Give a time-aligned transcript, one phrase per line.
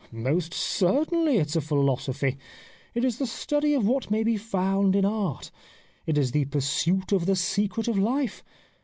[0.01, 2.37] *'* Most certainly it is a philosophy.
[2.95, 5.51] It is the study of what may be found in art.
[6.07, 8.43] It is the pursuit of the secret of life.